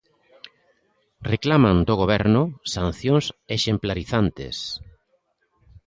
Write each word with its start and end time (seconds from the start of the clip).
Reclaman 1.31 1.77
do 1.87 1.93
Goberno 2.01 2.41
sancións 2.75 3.25
exemplarizantes. 3.57 4.57